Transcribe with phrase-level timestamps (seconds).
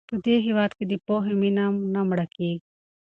[0.09, 2.59] په دې هېواد کې د پوهې مینه نه مړه کېږي.